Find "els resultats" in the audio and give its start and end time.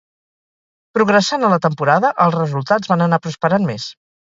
2.27-2.93